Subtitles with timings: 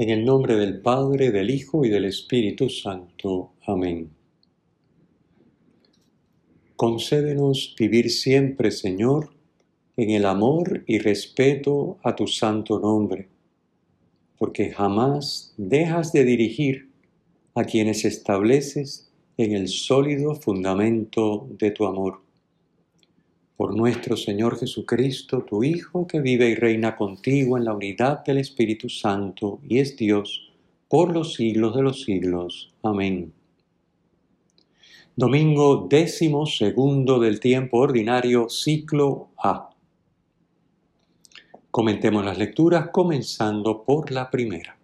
[0.00, 3.50] En el nombre del Padre, del Hijo y del Espíritu Santo.
[3.66, 4.10] Amén.
[6.76, 9.30] Concédenos vivir siempre, Señor,
[9.96, 13.26] en el amor y respeto a tu santo nombre,
[14.38, 16.90] porque jamás dejas de dirigir
[17.56, 22.27] a quienes estableces en el sólido fundamento de tu amor
[23.58, 28.38] por nuestro Señor Jesucristo, tu Hijo, que vive y reina contigo en la unidad del
[28.38, 30.52] Espíritu Santo y es Dios
[30.86, 32.72] por los siglos de los siglos.
[32.84, 33.32] Amén.
[35.16, 39.70] Domingo décimo segundo del tiempo ordinario, ciclo A.
[41.72, 44.78] Comentemos las lecturas comenzando por la primera.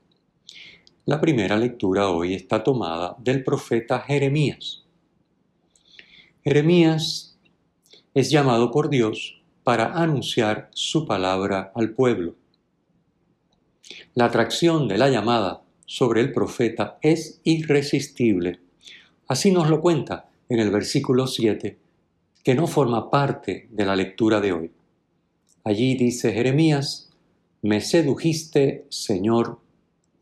[1.05, 4.83] La primera lectura hoy está tomada del profeta Jeremías.
[6.43, 7.34] Jeremías
[8.15, 12.37] es llamado por Dios para anunciar su palabra al pueblo.
[14.15, 18.61] La atracción de la llamada sobre el profeta es irresistible.
[19.27, 21.77] Así nos lo cuenta en el versículo 7,
[22.45, 24.71] que no forma parte de la lectura de hoy.
[25.65, 27.11] Allí dice Jeremías,
[27.63, 29.61] me sedujiste, Señor,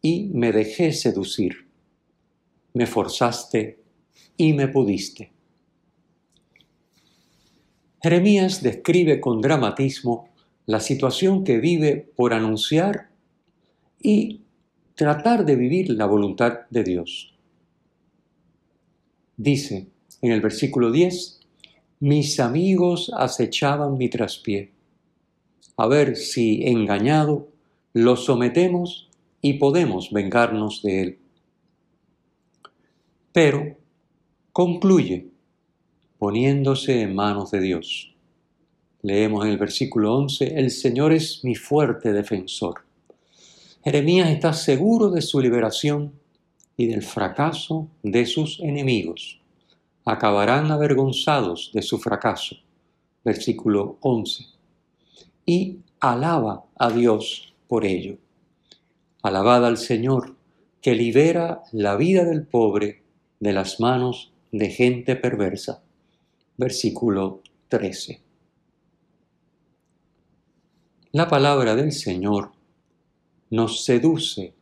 [0.01, 1.69] y me dejé seducir.
[2.73, 3.81] Me forzaste
[4.37, 5.33] y me pudiste.
[8.03, 10.29] Jeremías describe con dramatismo
[10.67, 13.11] la situación que vive por anunciar
[14.01, 14.41] y
[14.97, 17.33] tratar de vivir la voluntad de Dios.
[19.37, 19.87] Dice
[20.21, 21.41] en el versículo 10,
[22.01, 24.73] mis amigos acechaban mi traspié,
[25.77, 27.49] a ver si engañado
[27.93, 29.09] lo sometemos
[29.41, 31.19] y podemos vengarnos de él.
[33.33, 33.77] Pero
[34.53, 35.32] concluye
[36.23, 38.15] poniéndose en manos de Dios.
[39.03, 42.85] Leemos en el versículo 11, el Señor es mi fuerte defensor.
[43.83, 46.13] Jeremías está seguro de su liberación
[46.77, 49.41] y del fracaso de sus enemigos.
[50.05, 52.55] Acabarán avergonzados de su fracaso.
[53.25, 54.45] Versículo 11.
[55.45, 58.17] Y alaba a Dios por ello.
[59.25, 60.37] Alabad al Señor,
[60.81, 63.03] que libera la vida del pobre
[63.41, 65.83] de las manos de gente perversa
[66.57, 68.21] versículo 13.
[71.13, 72.53] La palabra del Señor
[73.51, 74.55] nos seduce,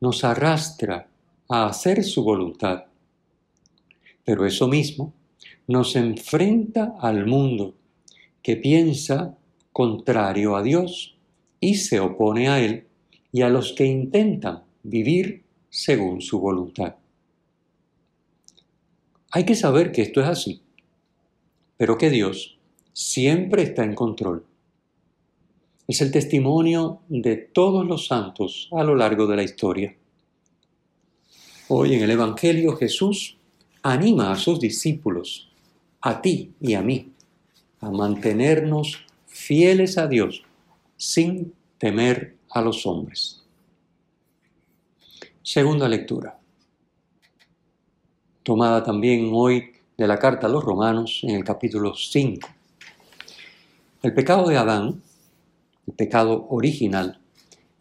[0.00, 1.08] nos arrastra
[1.48, 2.84] a hacer su voluntad,
[4.24, 5.12] pero eso mismo
[5.66, 7.74] nos enfrenta al mundo
[8.42, 9.36] que piensa
[9.72, 11.16] contrario a Dios
[11.60, 12.86] y se opone a Él
[13.32, 16.96] y a los que intentan vivir según su voluntad.
[19.32, 20.62] Hay que saber que esto es así
[21.80, 22.58] pero que Dios
[22.92, 24.44] siempre está en control.
[25.88, 29.96] Es el testimonio de todos los santos a lo largo de la historia.
[31.68, 33.38] Hoy en el Evangelio Jesús
[33.82, 35.48] anima a sus discípulos,
[36.02, 37.12] a ti y a mí,
[37.80, 40.42] a mantenernos fieles a Dios
[40.98, 43.42] sin temer a los hombres.
[45.42, 46.38] Segunda lectura,
[48.42, 52.48] tomada también hoy de la carta a los romanos en el capítulo 5.
[54.02, 55.02] El pecado de Adán,
[55.86, 57.20] el pecado original,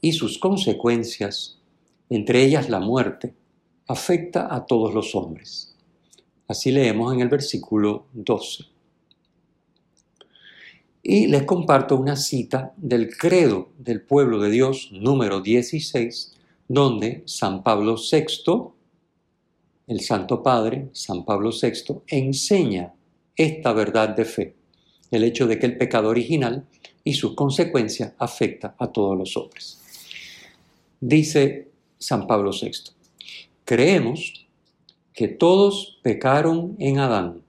[0.01, 1.59] y sus consecuencias,
[2.09, 3.33] entre ellas la muerte,
[3.87, 5.73] afecta a todos los hombres.
[6.45, 8.65] Así leemos en el versículo 12.
[11.01, 16.33] Y les comparto una cita del credo del pueblo de Dios número 16,
[16.67, 18.73] donde San Pablo VI
[19.89, 22.93] el Santo Padre, San Pablo VI, enseña
[23.35, 24.55] esta verdad de fe,
[25.09, 26.67] el hecho de que el pecado original
[27.03, 29.81] y sus consecuencias afecta a todos los hombres.
[31.01, 32.71] Dice San Pablo VI,
[33.65, 34.47] creemos
[35.11, 37.41] que todos pecaron en Adán,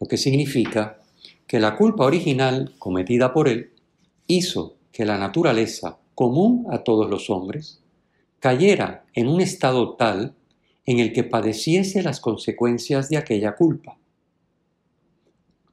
[0.00, 1.00] lo que significa
[1.46, 3.70] que la culpa original cometida por él
[4.26, 7.80] hizo que la naturaleza común a todos los hombres
[8.40, 10.34] cayera en un estado tal
[10.88, 13.98] en el que padeciese las consecuencias de aquella culpa.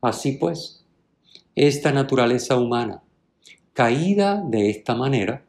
[0.01, 0.83] Así pues,
[1.55, 3.01] esta naturaleza humana,
[3.71, 5.45] caída de esta manera,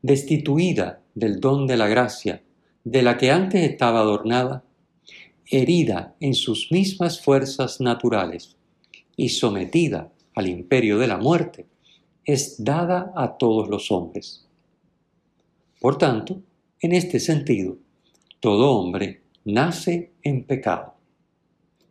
[0.00, 2.44] destituida del don de la gracia
[2.84, 4.62] de la que antes estaba adornada,
[5.50, 8.54] herida en sus mismas fuerzas naturales
[9.16, 11.66] y sometida al imperio de la muerte,
[12.24, 14.46] es dada a todos los hombres.
[15.80, 16.40] Por tanto,
[16.78, 17.78] en este sentido,
[18.44, 20.96] todo hombre nace en pecado.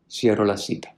[0.07, 0.95] Cierro la cita.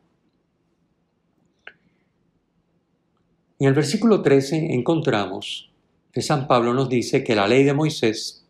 [3.59, 5.71] En el versículo 13 encontramos
[6.11, 8.45] que San Pablo nos dice que la ley de Moisés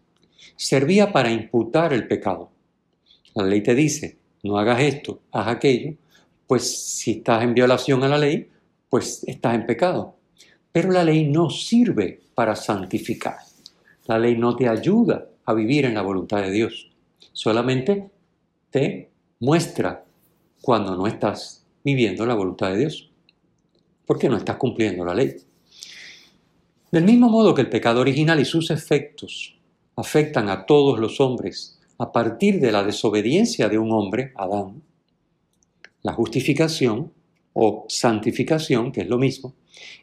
[0.56, 2.50] servía para imputar el pecado.
[3.36, 5.94] La ley te dice, no hagas esto, haz aquello,
[6.48, 8.50] pues si estás en violación a la ley,
[8.90, 10.16] pues estás en pecado.
[10.72, 13.38] Pero la ley no sirve para santificar.
[14.08, 16.95] La ley no te ayuda a vivir en la voluntad de Dios.
[17.34, 18.10] Solamente
[18.70, 20.06] te muestra
[20.62, 23.10] cuando no estás viviendo la voluntad de Dios.
[24.06, 25.36] Porque no estás cumpliendo la ley.
[26.92, 29.56] Del mismo modo que el pecado original y sus efectos
[29.96, 34.82] afectan a todos los hombres a partir de la desobediencia de un hombre, Adán,
[36.02, 37.12] la justificación
[37.54, 39.54] o santificación, que es lo mismo,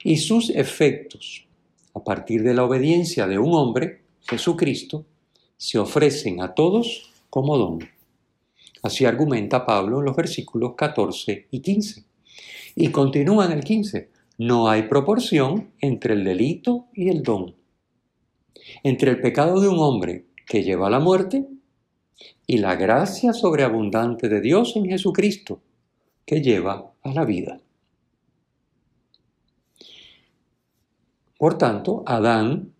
[0.02, 1.46] y sus efectos
[1.94, 5.04] a partir de la obediencia de un hombre, Jesucristo,
[5.56, 7.78] se ofrecen a todos como don.
[8.82, 12.04] Así argumenta Pablo en los versículos 14 y 15.
[12.76, 14.10] Y continúa en el 15.
[14.36, 17.54] No hay proporción entre el delito y el don.
[18.82, 21.48] Entre el pecado de un hombre que lleva a la muerte
[22.46, 25.62] y la gracia sobreabundante de Dios en Jesucristo
[26.26, 27.62] que lleva a la vida.
[31.38, 32.74] Por tanto, Adán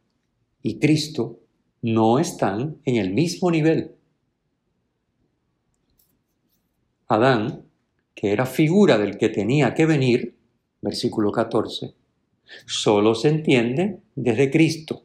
[0.63, 1.39] y Cristo
[1.81, 3.97] no están en el mismo nivel.
[7.09, 7.65] Adán,
[8.15, 10.37] que era figura del que tenía que venir,
[10.81, 11.95] versículo 14,
[12.67, 15.03] solo se entiende desde Cristo.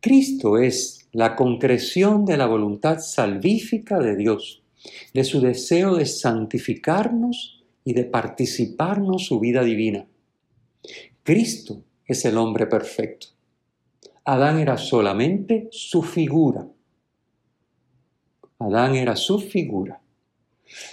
[0.00, 4.64] Cristo es la concreción de la voluntad salvífica de Dios
[5.12, 10.06] de su deseo de santificarnos y de participarnos su vida divina.
[11.22, 13.28] Cristo es el hombre perfecto.
[14.24, 16.66] Adán era solamente su figura.
[18.58, 20.00] Adán era su figura.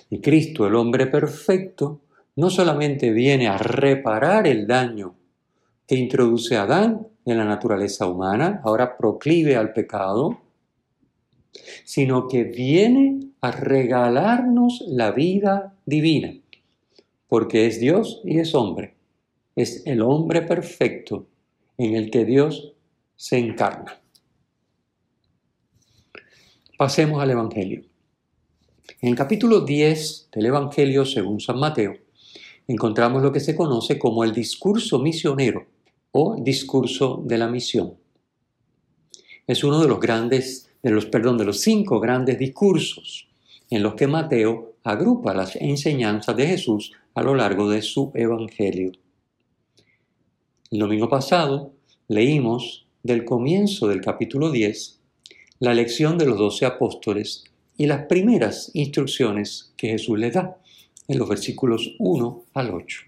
[0.10, 2.02] Y Cristo, el hombre perfecto,
[2.36, 5.16] no solamente viene a reparar el daño
[5.88, 10.42] que introduce Adán en la naturaleza humana, ahora proclive al pecado,
[11.84, 16.34] sino que viene a regalarnos la vida divina,
[17.28, 18.96] porque es Dios y es hombre.
[19.56, 21.28] Es el hombre perfecto
[21.78, 22.74] en el que Dios
[23.16, 24.00] se encarna.
[26.78, 27.91] Pasemos al Evangelio.
[29.02, 31.94] En el capítulo 10 del Evangelio según San Mateo,
[32.68, 35.66] encontramos lo que se conoce como el discurso misionero
[36.12, 37.96] o discurso de la misión.
[39.48, 43.28] Es uno de los grandes de los, perdón, de los cinco grandes discursos
[43.70, 48.92] en los que Mateo agrupa las enseñanzas de Jesús a lo largo de su Evangelio.
[50.72, 51.74] El domingo pasado
[52.08, 55.00] leímos del comienzo del capítulo 10
[55.60, 57.44] la lección de los doce apóstoles
[57.82, 60.56] y las primeras instrucciones que Jesús les da
[61.08, 63.00] en los versículos 1 al 8.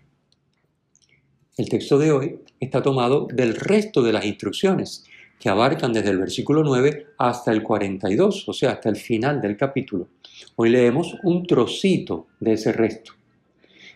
[1.58, 5.04] El texto de hoy está tomado del resto de las instrucciones
[5.40, 9.58] que abarcan desde el versículo 9 hasta el 42, o sea, hasta el final del
[9.58, 10.08] capítulo.
[10.56, 13.12] Hoy leemos un trocito de ese resto.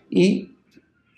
[0.08, 0.52] Y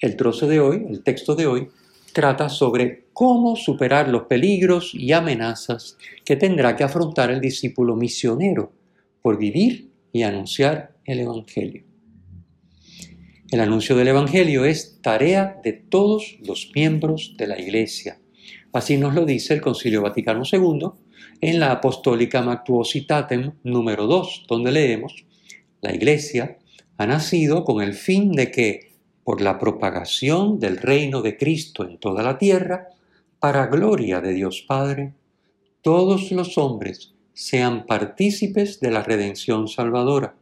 [0.01, 1.69] el trozo de hoy, el texto de hoy,
[2.15, 8.80] trata sobre cómo superar los peligros y amenazas que tendrá que afrontar el discípulo misionero
[9.23, 11.85] por vivir y anunciar el Evangelio.
[13.51, 18.21] El anuncio del Evangelio es tarea de todos los miembros de la Iglesia,
[18.73, 20.91] Así nos lo dice el Concilio Vaticano II
[21.41, 25.25] en la Apostólica Mactuositatem número 2, donde leemos,
[25.81, 26.59] la Iglesia
[26.97, 28.93] ha nacido con el fin de que,
[29.25, 32.89] por la propagación del reino de Cristo en toda la tierra,
[33.41, 35.15] para gloria de Dios Padre,
[35.83, 40.37] todos los hombres sean partícipes de la redención salvadora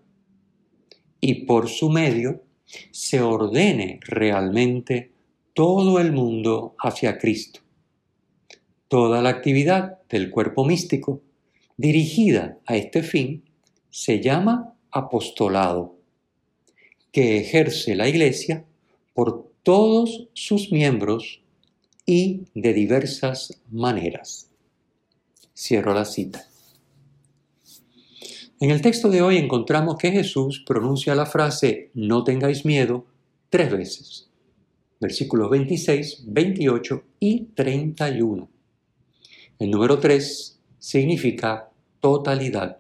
[1.21, 2.43] y por su medio
[2.90, 5.12] se ordene realmente
[5.55, 7.61] todo el mundo hacia Cristo
[8.88, 11.23] Toda la actividad del cuerpo místico
[11.76, 13.45] dirigida a este fin
[13.90, 15.95] se llama apostolado,
[17.12, 18.64] que ejerce la Iglesia
[19.14, 21.43] por todos sus miembros
[22.07, 24.50] y de diversas maneras.
[25.55, 26.49] Cierro la cita.
[28.60, 33.06] En el texto de hoy encontramos que Jesús pronuncia la frase no tengáis miedo
[33.50, 34.30] tres veces.
[35.00, 38.48] Versículos 26, 28 y 31.
[39.60, 42.78] El número 3 significa totalidad.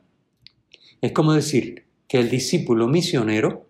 [1.00, 3.68] Es como decir que el discípulo misionero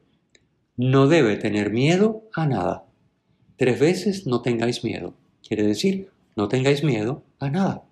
[0.78, 2.86] no debe tener miedo a nada.
[3.58, 5.12] Tres veces no tengáis miedo.
[5.46, 7.88] Quiere decir, no tengáis miedo a nada.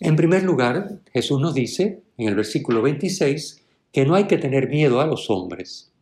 [0.00, 4.68] En primer lugar, Jesús nos dice en el versículo 26 que no hay que tener
[4.68, 5.92] miedo a los hombres.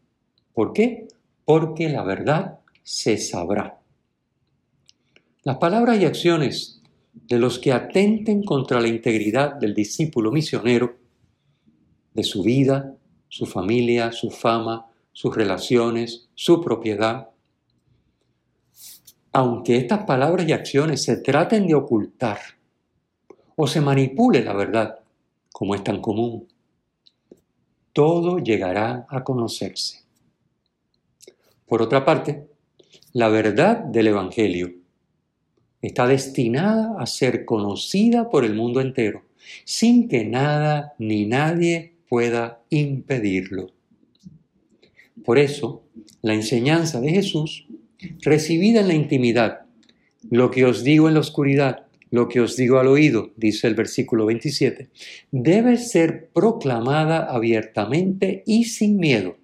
[0.55, 1.09] ¿Por qué?
[1.45, 3.81] Porque la verdad se sabrá.
[5.45, 6.81] Las palabras y acciones
[7.13, 10.97] de los que atenten contra la integridad del discípulo misionero,
[12.15, 12.97] de su vida,
[13.29, 17.31] su familia, su fama, sus relaciones, su propiedad.
[19.33, 22.39] Aunque estas palabras y acciones se traten de ocultar
[23.57, 25.01] o se manipule la verdad,
[25.53, 26.49] como es tan común,
[27.93, 30.03] todo llegará a conocerse.
[31.67, 32.47] Por otra parte,
[33.13, 34.73] la verdad del Evangelio
[35.83, 39.25] está destinada a ser conocida por el mundo entero,
[39.65, 43.71] sin que nada ni nadie pueda impedirlo.
[45.25, 45.83] Por eso,
[46.21, 47.67] la enseñanza de Jesús,
[48.21, 49.67] recibida en la intimidad,
[50.31, 53.75] lo que os digo en la oscuridad, lo que os digo al oído, dice el
[53.75, 54.91] versículo 27,
[55.33, 59.37] debe ser proclamada abiertamente y sin miedo.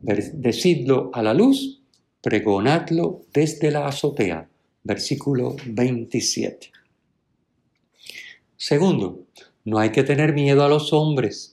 [0.00, 1.82] Decidlo a la luz,
[2.22, 4.48] pregonadlo desde la azotea
[4.84, 6.70] versículo 27.
[8.56, 9.24] Segundo,
[9.64, 11.52] no hay que tener miedo a los hombres,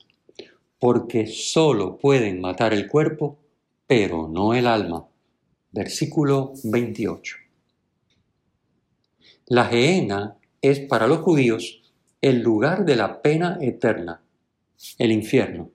[0.79, 3.39] porque solo pueden matar el cuerpo,
[3.87, 5.07] pero no el alma.
[5.71, 7.37] Versículo 28.
[9.51, 11.81] La gehenna es para los judíos
[12.21, 14.21] el lugar de la pena eterna,
[14.97, 15.71] el infierno.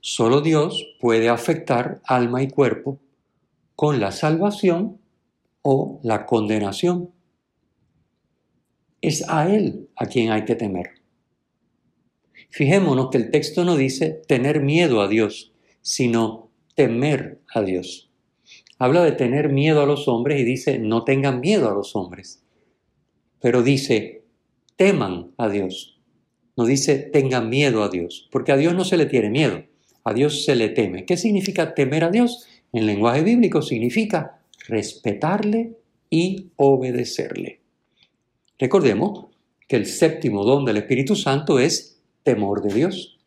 [0.00, 3.00] Solo Dios puede afectar alma y cuerpo
[3.74, 5.00] con la salvación
[5.62, 7.10] o la condenación.
[9.00, 11.02] Es a Él a quien hay que temer.
[12.48, 18.03] Fijémonos que el texto no dice tener miedo a Dios, sino temer a Dios.
[18.84, 22.42] Habla de tener miedo a los hombres y dice no tengan miedo a los hombres.
[23.40, 24.24] Pero dice
[24.76, 25.98] teman a Dios.
[26.54, 29.64] No dice tengan miedo a Dios, porque a Dios no se le tiene miedo,
[30.04, 31.06] a Dios se le teme.
[31.06, 32.46] ¿Qué significa temer a Dios?
[32.74, 35.78] En lenguaje bíblico significa respetarle
[36.10, 37.60] y obedecerle.
[38.58, 39.28] Recordemos
[39.66, 43.18] que el séptimo don del Espíritu Santo es temor de Dios.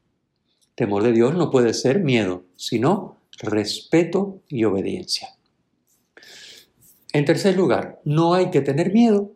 [0.75, 5.36] Temor de Dios no puede ser miedo, sino respeto y obediencia.
[7.13, 9.31] En tercer lugar, no hay que tener miedo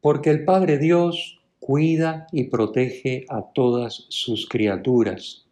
[0.00, 5.46] porque el Padre Dios cuida y protege a todas sus criaturas,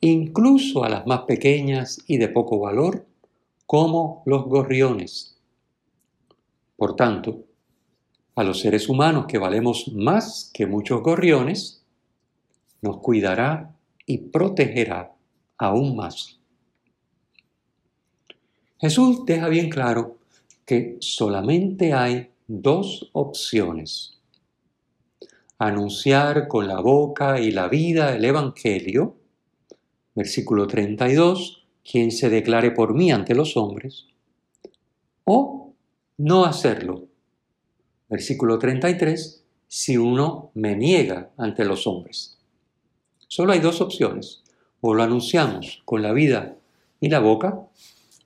[0.00, 3.06] incluso a las más pequeñas y de poco valor,
[3.66, 5.38] como los gorriones.
[6.76, 7.44] Por tanto,
[8.34, 11.82] a los seres humanos que valemos más que muchos gorriones,
[12.82, 13.74] nos cuidará
[14.04, 15.14] y protegerá
[15.56, 16.38] aún más.
[18.78, 20.18] Jesús deja bien claro
[20.64, 24.18] que solamente hay dos opciones.
[25.58, 29.16] Anunciar con la boca y la vida el Evangelio,
[30.14, 34.06] versículo 32, quien se declare por mí ante los hombres,
[35.24, 35.74] o
[36.18, 37.06] no hacerlo.
[38.08, 42.38] Versículo 33, si uno me niega ante los hombres.
[43.28, 44.42] Solo hay dos opciones,
[44.80, 46.56] o lo anunciamos con la vida
[47.00, 47.58] y la boca,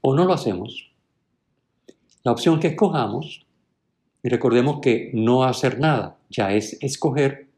[0.01, 0.91] o no lo hacemos.
[2.29, 3.47] La opción que escojamos,
[4.23, 7.49] y recordemos que no hacer nada ya es escoger,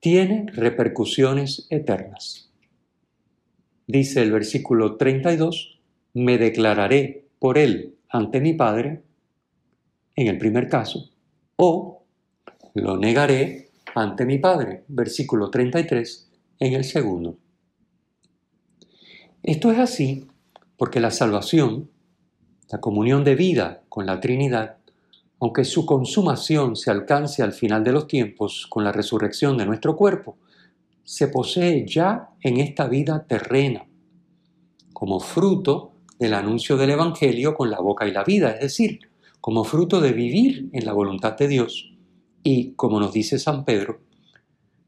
[0.00, 2.50] tiene repercusiones eternas
[3.86, 5.78] dice el versículo 32,
[6.14, 9.02] me declararé por él ante mi Padre,
[10.16, 11.10] en el primer caso,
[11.54, 12.02] o
[12.74, 17.38] lo negaré ante mi Padre, versículo 33, en el segundo.
[19.44, 20.26] Esto es así
[20.76, 21.88] porque la salvación,
[22.70, 24.76] la comunión de vida con la Trinidad,
[25.40, 29.96] aunque su consumación se alcance al final de los tiempos con la resurrección de nuestro
[29.96, 30.38] cuerpo,
[31.02, 33.86] se posee ya en esta vida terrena,
[34.92, 39.00] como fruto del anuncio del Evangelio con la boca y la vida, es decir,
[39.40, 41.92] como fruto de vivir en la voluntad de Dios
[42.42, 44.00] y, como nos dice San Pedro,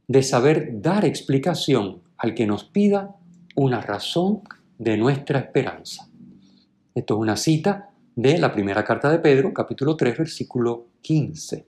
[0.09, 3.17] de saber dar explicación al que nos pida
[3.55, 4.43] una razón
[4.79, 6.06] de nuestra esperanza.
[6.97, 11.67] Esto es una cita de la primera carta de Pedro, capítulo 3, versículo 15.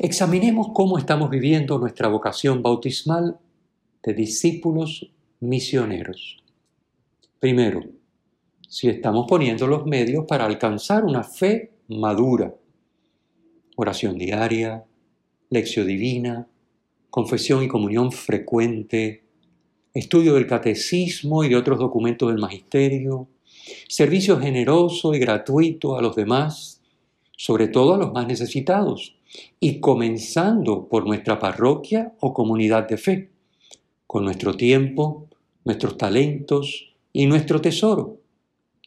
[0.00, 3.38] Examinemos cómo estamos viviendo nuestra vocación bautismal
[4.02, 5.08] de discípulos
[5.38, 6.42] misioneros.
[7.38, 7.84] Primero,
[8.68, 12.52] si estamos poniendo los medios para alcanzar una fe madura.
[13.76, 14.84] oración diaria,
[15.48, 16.48] lección divina,
[17.08, 19.21] confesión y comunión frecuente,
[19.94, 23.28] estudio del catecismo y de otros documentos del magisterio,
[23.88, 26.80] servicio generoso y gratuito a los demás,
[27.36, 29.16] sobre todo a los más necesitados,
[29.60, 33.30] y comenzando por nuestra parroquia o comunidad de fe,
[34.06, 35.28] con nuestro tiempo,
[35.64, 38.18] nuestros talentos y nuestro tesoro,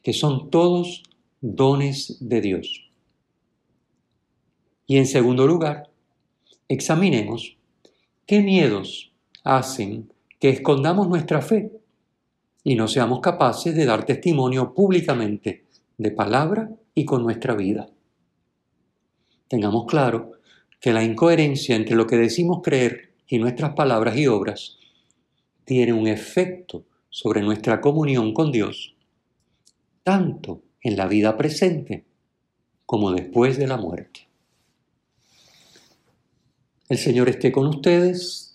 [0.04, 1.04] que son todos
[1.42, 2.90] dones de Dios.
[4.88, 5.90] Y en segundo lugar,
[6.68, 7.58] examinemos
[8.28, 9.12] qué miedos
[9.44, 10.12] hacen
[10.46, 11.72] que escondamos nuestra fe
[12.64, 15.66] y no seamos capaces de dar testimonio públicamente
[15.98, 17.90] de palabra y con nuestra vida.
[19.48, 20.34] Tengamos claro
[20.80, 24.78] que la incoherencia entre lo que decimos creer y nuestras palabras y obras
[25.64, 28.96] tiene un efecto sobre nuestra comunión con Dios,
[30.04, 32.06] tanto en la vida presente
[32.86, 34.28] como después de la muerte.
[36.88, 38.55] El Señor esté con ustedes